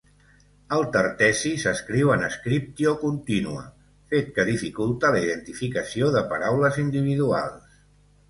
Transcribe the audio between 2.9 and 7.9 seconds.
continua", fet que dificulta la identificació de paraules individuals.